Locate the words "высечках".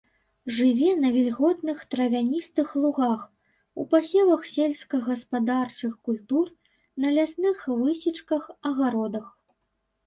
7.85-8.43